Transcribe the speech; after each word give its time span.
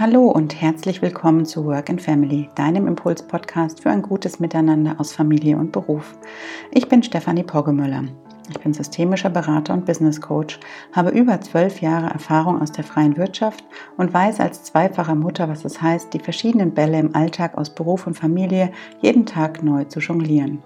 Hallo 0.00 0.28
und 0.28 0.60
herzlich 0.60 1.02
willkommen 1.02 1.44
zu 1.44 1.64
Work 1.64 1.90
and 1.90 2.00
Family, 2.00 2.48
deinem 2.54 2.86
Impuls-Podcast 2.86 3.82
für 3.82 3.90
ein 3.90 4.00
gutes 4.00 4.38
Miteinander 4.38 4.94
aus 4.98 5.12
Familie 5.12 5.56
und 5.56 5.72
Beruf. 5.72 6.16
Ich 6.70 6.88
bin 6.88 7.02
Stefanie 7.02 7.42
Poggemöller. 7.42 8.04
Ich 8.48 8.60
bin 8.60 8.72
systemischer 8.72 9.28
Berater 9.28 9.74
und 9.74 9.86
Business 9.86 10.20
Coach, 10.20 10.60
habe 10.92 11.10
über 11.10 11.40
zwölf 11.40 11.80
Jahre 11.80 12.10
Erfahrung 12.10 12.62
aus 12.62 12.70
der 12.70 12.84
freien 12.84 13.16
Wirtschaft 13.16 13.64
und 13.96 14.14
weiß 14.14 14.38
als 14.38 14.62
zweifache 14.62 15.16
Mutter, 15.16 15.48
was 15.48 15.64
es 15.64 15.82
heißt, 15.82 16.14
die 16.14 16.20
verschiedenen 16.20 16.74
Bälle 16.74 17.00
im 17.00 17.16
Alltag 17.16 17.58
aus 17.58 17.74
Beruf 17.74 18.06
und 18.06 18.14
Familie 18.14 18.70
jeden 19.00 19.26
Tag 19.26 19.64
neu 19.64 19.82
zu 19.82 19.98
jonglieren. 19.98 20.62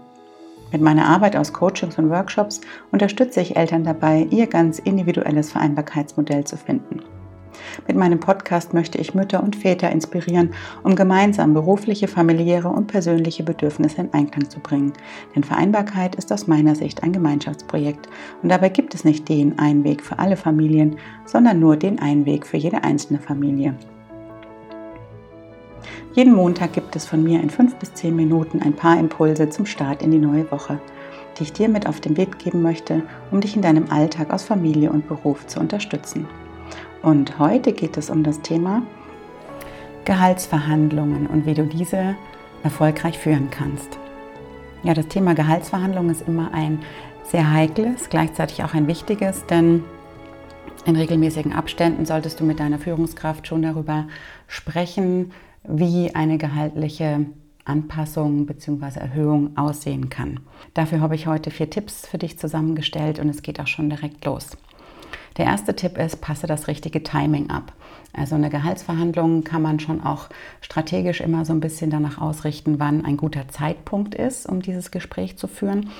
Mit 0.72 0.82
meiner 0.82 1.06
Arbeit 1.06 1.36
aus 1.36 1.54
Coachings 1.54 1.96
und 1.96 2.10
Workshops 2.10 2.60
unterstütze 2.90 3.40
ich 3.40 3.56
Eltern 3.56 3.84
dabei, 3.84 4.26
ihr 4.28 4.46
ganz 4.46 4.78
individuelles 4.78 5.52
Vereinbarkeitsmodell 5.52 6.44
zu 6.44 6.58
finden. 6.58 7.00
Mit 7.86 7.96
meinem 7.96 8.20
Podcast 8.20 8.74
möchte 8.74 8.98
ich 8.98 9.14
Mütter 9.14 9.42
und 9.42 9.56
Väter 9.56 9.90
inspirieren, 9.90 10.54
um 10.82 10.96
gemeinsam 10.96 11.54
berufliche, 11.54 12.08
familiäre 12.08 12.68
und 12.68 12.86
persönliche 12.86 13.42
Bedürfnisse 13.42 14.02
in 14.02 14.12
Einklang 14.12 14.48
zu 14.50 14.60
bringen. 14.60 14.92
Denn 15.34 15.44
Vereinbarkeit 15.44 16.14
ist 16.14 16.32
aus 16.32 16.46
meiner 16.46 16.74
Sicht 16.74 17.02
ein 17.02 17.12
Gemeinschaftsprojekt 17.12 18.08
und 18.42 18.48
dabei 18.48 18.68
gibt 18.68 18.94
es 18.94 19.04
nicht 19.04 19.28
den 19.28 19.58
einen 19.58 19.84
Weg 19.84 20.02
für 20.02 20.18
alle 20.18 20.36
Familien, 20.36 20.96
sondern 21.24 21.60
nur 21.60 21.76
den 21.76 21.98
einen 21.98 22.26
Weg 22.26 22.46
für 22.46 22.56
jede 22.56 22.84
einzelne 22.84 23.18
Familie. 23.18 23.74
Jeden 26.14 26.34
Montag 26.34 26.74
gibt 26.74 26.94
es 26.94 27.06
von 27.06 27.24
mir 27.24 27.40
in 27.40 27.48
fünf 27.48 27.74
bis 27.76 27.94
zehn 27.94 28.14
Minuten 28.14 28.60
ein 28.60 28.74
paar 28.74 29.00
Impulse 29.00 29.48
zum 29.48 29.64
Start 29.64 30.02
in 30.02 30.10
die 30.10 30.18
neue 30.18 30.50
Woche, 30.50 30.78
die 31.38 31.44
ich 31.44 31.54
dir 31.54 31.70
mit 31.70 31.86
auf 31.86 32.00
den 32.00 32.18
Weg 32.18 32.38
geben 32.38 32.60
möchte, 32.60 33.02
um 33.30 33.40
dich 33.40 33.56
in 33.56 33.62
deinem 33.62 33.90
Alltag 33.90 34.30
aus 34.30 34.42
Familie 34.42 34.92
und 34.92 35.08
Beruf 35.08 35.46
zu 35.46 35.58
unterstützen. 35.58 36.26
Und 37.02 37.38
heute 37.38 37.72
geht 37.72 37.96
es 37.96 38.10
um 38.10 38.22
das 38.22 38.40
Thema 38.42 38.82
Gehaltsverhandlungen 40.04 41.26
und 41.26 41.46
wie 41.46 41.54
du 41.54 41.66
diese 41.66 42.14
erfolgreich 42.62 43.18
führen 43.18 43.50
kannst. 43.50 43.98
Ja, 44.84 44.94
das 44.94 45.08
Thema 45.08 45.34
Gehaltsverhandlungen 45.34 46.10
ist 46.10 46.26
immer 46.26 46.54
ein 46.54 46.80
sehr 47.24 47.52
heikles, 47.52 48.08
gleichzeitig 48.08 48.62
auch 48.62 48.74
ein 48.74 48.86
wichtiges, 48.86 49.46
denn 49.46 49.84
in 50.84 50.96
regelmäßigen 50.96 51.52
Abständen 51.52 52.06
solltest 52.06 52.40
du 52.40 52.44
mit 52.44 52.60
deiner 52.60 52.78
Führungskraft 52.78 53.46
schon 53.46 53.62
darüber 53.62 54.06
sprechen, 54.46 55.32
wie 55.64 56.14
eine 56.14 56.38
gehaltliche 56.38 57.26
Anpassung 57.64 58.46
bzw. 58.46 58.98
Erhöhung 58.98 59.56
aussehen 59.56 60.08
kann. 60.08 60.40
Dafür 60.74 61.00
habe 61.00 61.14
ich 61.14 61.28
heute 61.28 61.50
vier 61.50 61.70
Tipps 61.70 62.06
für 62.06 62.18
dich 62.18 62.38
zusammengestellt 62.38 63.20
und 63.20 63.28
es 63.28 63.42
geht 63.42 63.60
auch 63.60 63.68
schon 63.68 63.90
direkt 63.90 64.24
los. 64.24 64.56
Der 65.36 65.46
erste 65.46 65.74
Tipp 65.74 65.98
ist, 65.98 66.20
passe 66.20 66.46
das 66.46 66.68
richtige 66.68 67.02
Timing 67.02 67.50
ab. 67.50 67.72
Also 68.12 68.34
eine 68.34 68.50
Gehaltsverhandlung 68.50 69.44
kann 69.44 69.62
man 69.62 69.80
schon 69.80 70.02
auch 70.02 70.28
strategisch 70.60 71.20
immer 71.20 71.44
so 71.44 71.52
ein 71.52 71.60
bisschen 71.60 71.90
danach 71.90 72.20
ausrichten, 72.20 72.78
wann 72.78 73.04
ein 73.04 73.16
guter 73.16 73.48
Zeitpunkt 73.48 74.14
ist, 74.14 74.46
um 74.46 74.60
dieses 74.60 74.90
Gespräch 74.90 75.38
zu 75.38 75.46
führen. 75.46 75.90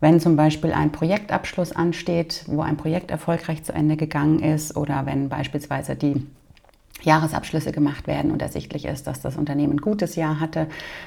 Wenn 0.00 0.18
zum 0.18 0.36
Beispiel 0.36 0.72
ein 0.72 0.92
Projektabschluss 0.92 1.72
ansteht, 1.72 2.44
wo 2.46 2.62
ein 2.62 2.78
Projekt 2.78 3.10
erfolgreich 3.10 3.62
zu 3.64 3.74
Ende 3.74 3.96
gegangen 3.96 4.40
ist 4.40 4.74
oder 4.76 5.04
wenn 5.04 5.28
beispielsweise 5.28 5.94
die 5.94 6.26
Jahresabschlüsse 7.02 7.72
gemacht 7.72 8.06
werden 8.06 8.30
und 8.30 8.42
ersichtlich 8.42 8.84
ist, 8.84 9.06
dass 9.06 9.20
das 9.20 9.36
Unternehmen 9.36 9.74
ein 9.74 9.80
gutes 9.80 10.16
Jahr 10.16 10.40
hatte, 10.40 10.66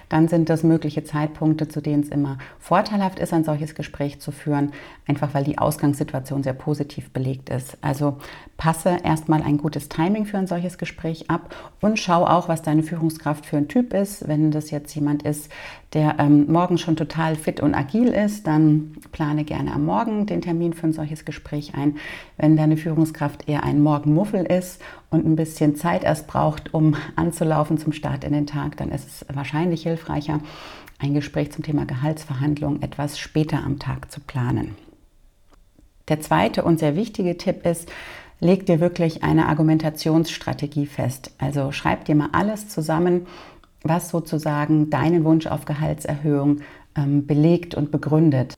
dann 0.09 0.27
sind 0.27 0.49
das 0.49 0.63
mögliche 0.63 1.03
Zeitpunkte, 1.03 1.67
zu 1.67 1.81
denen 1.81 2.03
es 2.03 2.09
immer 2.09 2.37
vorteilhaft 2.59 3.19
ist, 3.19 3.33
ein 3.33 3.43
solches 3.43 3.75
Gespräch 3.75 4.19
zu 4.19 4.31
führen, 4.31 4.71
einfach 5.07 5.33
weil 5.33 5.43
die 5.43 5.57
Ausgangssituation 5.57 6.43
sehr 6.43 6.53
positiv 6.53 7.11
belegt 7.11 7.49
ist. 7.49 7.77
Also 7.81 8.17
passe 8.57 8.97
erstmal 9.03 9.43
ein 9.43 9.57
gutes 9.57 9.89
Timing 9.89 10.25
für 10.25 10.37
ein 10.37 10.47
solches 10.47 10.77
Gespräch 10.77 11.29
ab 11.29 11.55
und 11.81 11.99
schau 11.99 12.25
auch, 12.25 12.47
was 12.47 12.61
deine 12.61 12.83
Führungskraft 12.83 13.45
für 13.45 13.57
ein 13.57 13.67
Typ 13.67 13.93
ist. 13.93 14.27
Wenn 14.27 14.51
das 14.51 14.71
jetzt 14.71 14.93
jemand 14.95 15.23
ist, 15.23 15.51
der 15.93 16.15
ähm, 16.19 16.51
morgen 16.51 16.77
schon 16.77 16.95
total 16.95 17.35
fit 17.35 17.59
und 17.59 17.75
agil 17.75 18.07
ist, 18.07 18.47
dann 18.47 18.95
plane 19.11 19.43
gerne 19.43 19.73
am 19.73 19.85
Morgen 19.85 20.25
den 20.25 20.41
Termin 20.41 20.73
für 20.73 20.87
ein 20.87 20.93
solches 20.93 21.23
Gespräch 21.23 21.75
ein. 21.75 21.97
Wenn 22.37 22.57
deine 22.57 22.77
Führungskraft 22.77 23.47
eher 23.47 23.63
ein 23.63 23.81
Morgenmuffel 23.81 24.43
ist 24.43 24.81
und 25.11 25.25
ein 25.25 25.35
bisschen 25.35 25.72
Zeit 25.75 26.03
erst 26.03 26.27
braucht, 26.27 26.73
um 26.73 26.95
anzulaufen 27.15 27.77
zum 27.77 27.93
Start 27.93 28.23
in 28.23 28.33
den 28.33 28.47
Tag, 28.47 28.77
dann 28.77 28.89
ist 28.89 29.07
es 29.07 29.25
wahrscheinlich 29.33 29.83
hilfreicher, 29.83 30.39
ein 30.99 31.13
Gespräch 31.13 31.51
zum 31.51 31.63
Thema 31.63 31.85
Gehaltsverhandlung 31.85 32.81
etwas 32.81 33.19
später 33.19 33.63
am 33.63 33.79
Tag 33.79 34.11
zu 34.11 34.19
planen. 34.19 34.75
Der 36.07 36.21
zweite 36.21 36.63
und 36.63 36.79
sehr 36.79 36.95
wichtige 36.95 37.37
Tipp 37.37 37.65
ist, 37.65 37.89
leg 38.39 38.65
dir 38.65 38.79
wirklich 38.79 39.23
eine 39.23 39.47
Argumentationsstrategie 39.47 40.85
fest. 40.85 41.31
Also 41.37 41.71
schreib 41.71 42.05
dir 42.05 42.15
mal 42.15 42.29
alles 42.33 42.67
zusammen, 42.67 43.25
was 43.83 44.09
sozusagen 44.09 44.89
deinen 44.89 45.23
Wunsch 45.23 45.47
auf 45.47 45.65
Gehaltserhöhung 45.65 46.61
ähm, 46.95 47.25
belegt 47.25 47.75
und 47.75 47.91
begründet. 47.91 48.55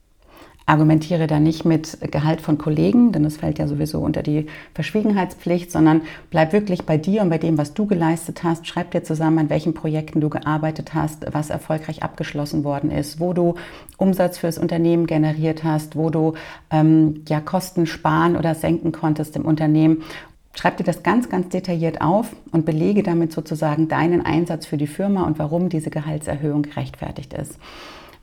Argumentiere 0.68 1.28
da 1.28 1.38
nicht 1.38 1.64
mit 1.64 1.98
Gehalt 2.10 2.40
von 2.40 2.58
Kollegen, 2.58 3.12
denn 3.12 3.22
das 3.22 3.36
fällt 3.36 3.60
ja 3.60 3.68
sowieso 3.68 4.00
unter 4.00 4.22
die 4.22 4.46
Verschwiegenheitspflicht, 4.74 5.70
sondern 5.70 6.02
bleib 6.30 6.52
wirklich 6.52 6.82
bei 6.82 6.96
dir 6.98 7.22
und 7.22 7.30
bei 7.30 7.38
dem, 7.38 7.56
was 7.56 7.72
du 7.72 7.86
geleistet 7.86 8.42
hast. 8.42 8.66
Schreib 8.66 8.90
dir 8.90 9.04
zusammen, 9.04 9.38
an 9.38 9.50
welchen 9.50 9.74
Projekten 9.74 10.20
du 10.20 10.28
gearbeitet 10.28 10.92
hast, 10.92 11.24
was 11.32 11.50
erfolgreich 11.50 12.02
abgeschlossen 12.02 12.64
worden 12.64 12.90
ist, 12.90 13.20
wo 13.20 13.32
du 13.32 13.54
Umsatz 13.96 14.38
fürs 14.38 14.58
Unternehmen 14.58 15.06
generiert 15.06 15.62
hast, 15.62 15.94
wo 15.94 16.10
du 16.10 16.34
ähm, 16.70 17.22
ja 17.28 17.40
Kosten 17.40 17.86
sparen 17.86 18.36
oder 18.36 18.56
senken 18.56 18.90
konntest 18.90 19.36
im 19.36 19.44
Unternehmen 19.44 20.02
Schreib 20.56 20.78
dir 20.78 20.84
das 20.84 21.02
ganz, 21.02 21.28
ganz 21.28 21.50
detailliert 21.50 22.00
auf 22.00 22.34
und 22.50 22.64
belege 22.64 23.02
damit 23.02 23.30
sozusagen 23.30 23.88
deinen 23.88 24.24
Einsatz 24.24 24.64
für 24.64 24.78
die 24.78 24.86
Firma 24.86 25.24
und 25.24 25.38
warum 25.38 25.68
diese 25.68 25.90
Gehaltserhöhung 25.90 26.62
gerechtfertigt 26.62 27.34
ist. 27.34 27.58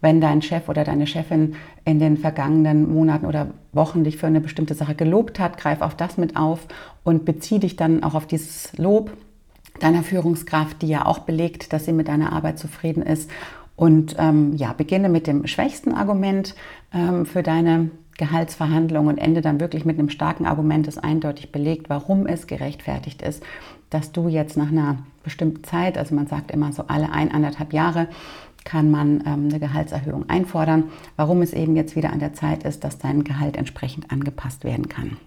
Wenn 0.04 0.20
dein 0.20 0.42
Chef 0.42 0.68
oder 0.68 0.84
deine 0.84 1.08
Chefin 1.08 1.56
in 1.86 1.98
den 1.98 2.18
vergangenen 2.18 2.94
Monaten 2.94 3.26
oder 3.26 3.48
Wochen 3.72 4.04
dich 4.04 4.18
für 4.18 4.28
eine 4.28 4.42
bestimmte 4.42 4.74
Sache 4.74 4.96
gelobt 4.96 5.40
hat, 5.40 5.58
greif 5.58 5.80
auch 5.80 5.94
das 5.94 6.18
mit 6.18 6.36
auf 6.36 6.68
und 7.06 7.24
bezieh 7.24 7.60
dich 7.60 7.78
dann 7.78 8.04
auch 8.04 8.14
auf 8.14 8.28
dieses 8.28 8.78
Lob 8.78 9.12
deiner 9.80 10.04
Führungskraft, 10.04 10.82
die 10.82 10.90
ja 10.90 11.06
auch 11.06 11.20
belegt, 11.20 11.72
dass 11.72 11.86
sie 11.86 11.94
mit 11.94 12.10
deiner 12.10 12.34
Arbeit 12.34 12.60
zufrieden 12.60 13.02
ist. 13.02 13.32
Und 13.78 14.18
ähm, 14.20 14.52
ja, 14.58 14.74
beginne 14.74 15.08
mit 15.08 15.26
dem 15.26 15.48
schwächsten 15.48 15.94
Argument 15.94 16.54
ähm, 16.94 17.26
für 17.26 17.42
deine 17.42 17.90
Gehaltsverhandlungen 18.18 19.16
und 19.16 19.18
ende 19.18 19.40
dann 19.40 19.62
wirklich 19.62 19.86
mit 19.86 19.98
einem 19.98 20.10
starken 20.10 20.46
Argument, 20.46 20.86
das 20.86 20.98
eindeutig 20.98 21.54
belegt, 21.54 21.90
warum 21.90 22.28
es 22.28 22.46
gerechtfertigt 22.46 23.22
ist, 23.22 23.42
dass 23.90 24.12
du 24.12 24.28
jetzt 24.28 24.58
nach 24.58 24.68
einer 24.68 24.98
bestimmten 25.24 25.64
Zeit, 25.64 25.98
also 25.98 26.14
man 26.14 26.28
sagt 26.28 26.52
immer 26.52 26.74
so 26.74 26.84
alle 26.88 27.12
ein, 27.12 27.32
anderthalb 27.32 27.72
Jahre, 27.72 28.10
kann 28.66 28.92
man 28.92 29.24
ähm, 29.26 29.50
eine 29.50 29.60
Gehaltserhöhung 29.60 30.30
einfordern, 30.30 30.86
warum 31.16 31.42
es 31.42 31.54
eben 31.54 31.76
jetzt 31.76 31.96
wieder 31.96 32.12
an 32.12 32.20
der 32.20 32.34
Zeit 32.34 32.64
ist, 32.64 32.84
dass 32.84 32.98
dein 32.98 33.24
Gehalt 33.24 33.58
entsprechend 33.58 34.12
angepasst 34.12 34.64
werden 34.64 34.90
kann. 34.90 35.18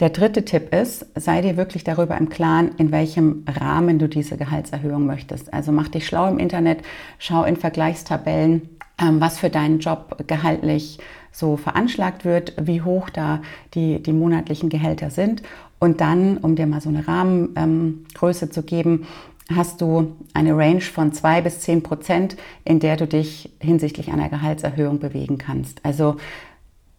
Der 0.00 0.10
dritte 0.10 0.44
Tipp 0.44 0.74
ist, 0.74 1.06
sei 1.14 1.40
dir 1.40 1.56
wirklich 1.56 1.84
darüber 1.84 2.16
im 2.16 2.28
Klaren, 2.28 2.72
in 2.76 2.92
welchem 2.92 3.44
Rahmen 3.48 3.98
du 3.98 4.08
diese 4.08 4.36
Gehaltserhöhung 4.36 5.06
möchtest. 5.06 5.52
Also 5.54 5.72
mach 5.72 5.88
dich 5.88 6.06
schlau 6.06 6.28
im 6.28 6.38
Internet, 6.38 6.82
schau 7.18 7.44
in 7.44 7.56
Vergleichstabellen, 7.56 8.68
ähm, 9.00 9.20
was 9.20 9.38
für 9.38 9.50
deinen 9.50 9.78
Job 9.78 10.24
gehaltlich 10.26 10.98
so 11.32 11.56
veranschlagt 11.56 12.24
wird, 12.24 12.54
wie 12.60 12.82
hoch 12.82 13.10
da 13.10 13.42
die, 13.74 14.02
die 14.02 14.12
monatlichen 14.12 14.68
Gehälter 14.68 15.10
sind. 15.10 15.42
Und 15.80 16.00
dann, 16.00 16.38
um 16.38 16.56
dir 16.56 16.66
mal 16.66 16.80
so 16.80 16.88
eine 16.88 17.06
Rahmengröße 17.06 18.44
ähm, 18.46 18.50
zu 18.52 18.62
geben, 18.62 19.06
hast 19.52 19.80
du 19.80 20.16
eine 20.32 20.56
Range 20.56 20.80
von 20.80 21.12
zwei 21.12 21.40
bis 21.40 21.60
zehn 21.60 21.82
Prozent, 21.82 22.36
in 22.64 22.80
der 22.80 22.96
du 22.96 23.06
dich 23.06 23.50
hinsichtlich 23.60 24.10
einer 24.10 24.28
Gehaltserhöhung 24.28 25.00
bewegen 25.00 25.38
kannst. 25.38 25.84
Also 25.84 26.16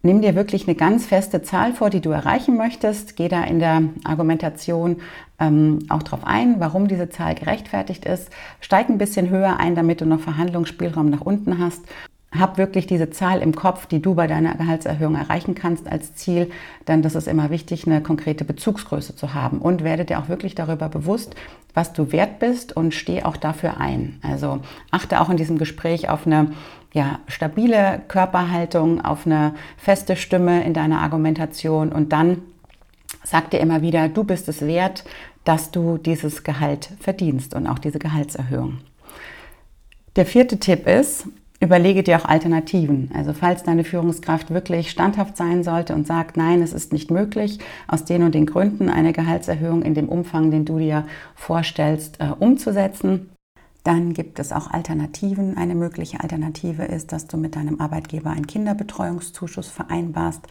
nimm 0.04 0.22
dir 0.22 0.36
wirklich 0.36 0.68
eine 0.68 0.76
ganz 0.76 1.08
feste 1.08 1.42
Zahl 1.42 1.74
vor, 1.74 1.90
die 1.90 2.02
du 2.02 2.12
erreichen 2.12 2.56
möchtest. 2.56 3.16
Geh 3.16 3.28
da 3.28 3.44
in 3.44 3.60
der 3.60 3.84
Argumentation 4.04 4.98
ähm, 5.40 5.80
auch 5.90 6.04
darauf 6.04 6.24
ein, 6.24 6.60
warum 6.60 6.88
diese 6.88 7.10
Zahl 7.10 7.36
gerechtfertigt 7.36 8.06
ist. 8.06 8.30
Steig 8.62 8.90
ein 8.90 9.00
bisschen 9.00 9.30
höher 9.30 9.58
ein, 9.60 9.76
damit 9.76 10.02
du 10.02 10.06
noch 10.06 10.20
Verhandlungsspielraum 10.20 11.10
nach 11.10 11.22
unten 11.22 11.58
hast 11.58 11.82
hab 12.40 12.58
wirklich 12.58 12.88
diese 12.88 13.10
Zahl 13.10 13.42
im 13.42 13.56
Kopf, 13.56 13.86
die 13.86 14.02
du 14.02 14.16
bei 14.16 14.28
deiner 14.28 14.56
Gehaltserhöhung 14.56 15.16
erreichen 15.16 15.56
kannst 15.56 15.88
als 15.88 16.16
Ziel, 16.16 16.50
denn 16.88 17.02
das 17.02 17.16
ist 17.16 17.28
immer 17.28 17.50
wichtig, 17.50 17.86
eine 17.86 18.02
konkrete 18.02 18.46
Bezugsgröße 18.46 19.16
zu 19.16 19.34
haben 19.34 19.60
und 19.60 19.84
werde 19.84 20.06
dir 20.06 20.20
auch 20.20 20.30
wirklich 20.30 20.56
darüber 20.56 20.90
bewusst, 20.90 21.36
was 21.74 21.94
du 21.94 22.12
wert 22.12 22.40
bist 22.40 22.76
und 22.76 22.94
steh 22.94 23.24
auch 23.24 23.38
dafür 23.38 23.80
ein. 23.80 24.20
Also 24.24 24.60
achte 24.92 25.20
auch 25.22 25.30
in 25.30 25.38
diesem 25.38 25.58
Gespräch 25.58 26.10
auf 26.10 26.26
eine 26.26 26.52
ja, 26.94 27.20
stabile 27.28 28.02
Körperhaltung, 28.08 29.04
auf 29.04 29.26
eine 29.26 29.54
feste 29.78 30.16
Stimme 30.16 30.64
in 30.64 30.74
deiner 30.74 31.02
Argumentation 31.02 31.92
und 31.92 32.14
dann 32.14 32.42
sag 33.24 33.50
dir 33.52 33.60
immer 33.60 33.82
wieder, 33.82 34.08
du 34.08 34.24
bist 34.24 34.48
es 34.48 34.62
wert, 34.62 35.04
dass 35.44 35.72
du 35.72 35.98
dieses 35.98 36.44
Gehalt 36.44 36.90
verdienst 37.00 37.54
und 37.54 37.68
auch 37.68 37.80
diese 37.80 38.00
Gehaltserhöhung. 38.00 38.80
Der 40.16 40.26
vierte 40.26 40.58
Tipp 40.60 40.88
ist, 40.88 41.28
Überlege 41.62 42.04
dir 42.04 42.18
auch 42.18 42.26
Alternativen. 42.26 43.12
Also 43.14 43.34
falls 43.34 43.64
deine 43.64 43.86
Führungskraft 43.86 44.52
wirklich 44.52 44.92
standhaft 44.92 45.38
sein 45.38 45.64
sollte 45.64 45.96
und 45.96 46.06
sagt, 46.06 46.36
nein, 46.36 46.62
es 46.62 46.74
ist 46.74 46.92
nicht 46.92 47.12
möglich, 47.12 47.60
aus 47.88 48.04
den 48.04 48.24
und 48.24 48.36
den 48.36 48.46
Gründen 48.46 48.90
eine 48.90 49.14
Gehaltserhöhung 49.14 49.82
in 49.82 49.94
dem 49.94 50.10
Umfang, 50.10 50.52
den 50.52 50.66
du 50.66 50.78
dir 50.78 51.06
vorstellst, 51.36 52.20
äh, 52.20 52.32
umzusetzen, 52.38 53.30
dann 53.86 54.14
gibt 54.14 54.40
es 54.40 54.52
auch 54.52 54.72
Alternativen. 54.72 55.58
Eine 55.58 55.76
mögliche 55.76 56.20
Alternative 56.20 56.84
ist, 56.84 57.12
dass 57.12 57.28
du 57.28 57.38
mit 57.38 57.56
deinem 57.56 57.80
Arbeitgeber 57.80 58.32
einen 58.32 58.48
Kinderbetreuungszuschuss 58.48 59.68
vereinbarst. 59.68 60.42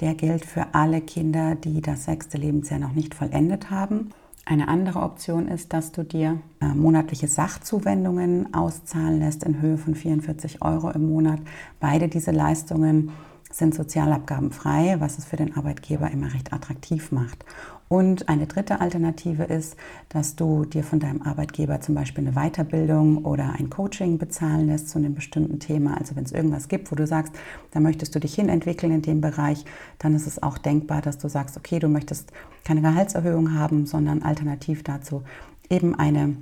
Der 0.00 0.14
gilt 0.14 0.44
für 0.44 0.74
alle 0.74 1.00
Kinder, 1.00 1.54
die 1.54 1.82
das 1.82 2.06
sechste 2.06 2.36
Lebensjahr 2.36 2.80
noch 2.80 2.92
nicht 2.92 3.14
vollendet 3.14 3.70
haben. 3.70 4.10
Eine 4.50 4.66
andere 4.66 5.02
Option 5.02 5.46
ist, 5.46 5.72
dass 5.72 5.92
du 5.92 6.02
dir 6.02 6.40
äh, 6.60 6.66
monatliche 6.66 7.28
Sachzuwendungen 7.28 8.52
auszahlen 8.52 9.20
lässt 9.20 9.44
in 9.44 9.60
Höhe 9.60 9.78
von 9.78 9.94
44 9.94 10.60
Euro 10.60 10.90
im 10.90 11.08
Monat. 11.08 11.38
Beide 11.78 12.08
diese 12.08 12.32
Leistungen 12.32 13.12
sind 13.50 13.74
sozialabgabenfrei, 13.74 14.96
was 15.00 15.18
es 15.18 15.24
für 15.24 15.36
den 15.36 15.56
Arbeitgeber 15.56 16.10
immer 16.10 16.32
recht 16.32 16.52
attraktiv 16.52 17.12
macht. 17.12 17.44
Und 17.88 18.28
eine 18.28 18.46
dritte 18.46 18.80
Alternative 18.80 19.42
ist, 19.42 19.76
dass 20.08 20.36
du 20.36 20.64
dir 20.64 20.84
von 20.84 21.00
deinem 21.00 21.22
Arbeitgeber 21.22 21.80
zum 21.80 21.96
Beispiel 21.96 22.24
eine 22.24 22.36
Weiterbildung 22.36 23.24
oder 23.24 23.54
ein 23.58 23.68
Coaching 23.68 24.16
bezahlen 24.16 24.68
lässt 24.68 24.90
zu 24.90 24.98
einem 24.98 25.14
bestimmten 25.14 25.58
Thema. 25.58 25.98
Also 25.98 26.14
wenn 26.14 26.22
es 26.22 26.30
irgendwas 26.30 26.68
gibt, 26.68 26.92
wo 26.92 26.94
du 26.94 27.04
sagst, 27.04 27.34
da 27.72 27.80
möchtest 27.80 28.14
du 28.14 28.20
dich 28.20 28.36
hinentwickeln 28.36 28.92
in 28.92 29.02
dem 29.02 29.20
Bereich, 29.20 29.64
dann 29.98 30.14
ist 30.14 30.28
es 30.28 30.40
auch 30.40 30.56
denkbar, 30.56 31.02
dass 31.02 31.18
du 31.18 31.28
sagst, 31.28 31.56
okay, 31.56 31.80
du 31.80 31.88
möchtest 31.88 32.32
keine 32.64 32.80
Gehaltserhöhung 32.80 33.54
haben, 33.54 33.86
sondern 33.86 34.22
alternativ 34.22 34.84
dazu 34.84 35.24
eben 35.68 35.96
eine 35.96 36.36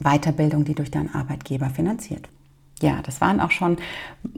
Weiterbildung, 0.00 0.64
die 0.64 0.74
durch 0.74 0.90
deinen 0.90 1.14
Arbeitgeber 1.14 1.70
finanziert. 1.70 2.28
Ja, 2.80 3.00
das 3.04 3.20
waren 3.20 3.40
auch 3.40 3.50
schon 3.50 3.76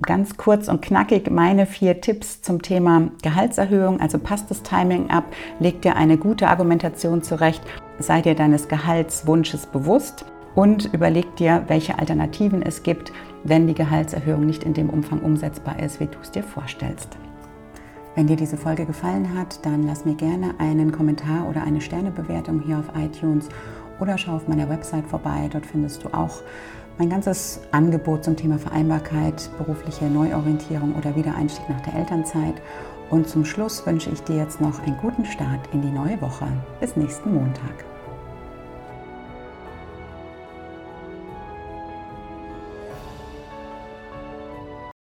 ganz 0.00 0.38
kurz 0.38 0.69
und 0.69 0.81
knackig 0.81 1.31
meine 1.31 1.66
vier 1.66 2.00
Tipps 2.00 2.40
zum 2.40 2.62
Thema 2.62 3.10
Gehaltserhöhung. 3.22 4.00
Also 4.00 4.19
passt 4.19 4.50
das 4.50 4.62
Timing 4.62 5.10
ab, 5.10 5.25
leg 5.58 5.82
dir 5.82 5.96
eine 5.96 6.16
gute 6.16 6.48
Argumentation 6.48 7.22
zurecht, 7.22 7.62
sei 7.98 8.22
dir 8.22 8.34
deines 8.34 8.69
Gehaltswunsches 8.69 9.66
bewusst 9.66 10.25
und 10.54 10.92
überleg 10.94 11.37
dir, 11.37 11.64
welche 11.69 11.98
Alternativen 11.98 12.62
es 12.62 12.82
gibt, 12.82 13.12
wenn 13.44 13.66
die 13.66 13.75
Gehaltserhöhung 13.75 14.46
nicht 14.46 14.64
in 14.64 14.72
dem 14.72 14.88
Umfang 14.88 15.20
umsetzbar 15.20 15.78
ist, 15.78 16.00
wie 16.00 16.06
du 16.06 16.19
es 16.22 16.31
dir 16.31 16.42
vorstellst. 16.42 17.19
Wenn 18.14 18.26
dir 18.26 18.37
diese 18.37 18.56
Folge 18.56 18.87
gefallen 18.87 19.38
hat, 19.38 19.64
dann 19.64 19.87
lass 19.87 20.04
mir 20.04 20.14
gerne 20.14 20.54
einen 20.58 20.92
Kommentar 20.92 21.46
oder 21.48 21.62
eine 21.62 21.81
Sternebewertung 21.81 22.60
hier 22.60 22.78
auf 22.78 22.90
iTunes 22.96 23.48
oder 24.00 24.19
schau 24.19 24.32
auf 24.32 24.48
meiner 24.48 24.69
Website 24.69 25.06
vorbei. 25.06 25.48
Dort 25.52 25.66
findest 25.66 26.02
du 26.04 26.08
auch 26.08 26.40
mein 27.00 27.08
ganzes 27.08 27.61
Angebot 27.70 28.25
zum 28.25 28.37
Thema 28.37 28.58
Vereinbarkeit, 28.58 29.49
berufliche 29.56 30.05
Neuorientierung 30.05 30.94
oder 30.97 31.17
Wiedereinstieg 31.17 31.67
nach 31.70 31.81
der 31.81 31.94
Elternzeit. 31.94 32.61
Und 33.08 33.26
zum 33.26 33.47
Schluss 33.47 33.87
wünsche 33.87 34.11
ich 34.11 34.23
dir 34.25 34.37
jetzt 34.37 34.61
noch 34.61 34.82
einen 34.82 34.99
guten 34.99 35.25
Start 35.25 35.67
in 35.73 35.81
die 35.81 35.91
neue 35.91 36.20
Woche. 36.20 36.47
Bis 36.79 36.97
nächsten 36.97 37.32
Montag. 37.32 37.89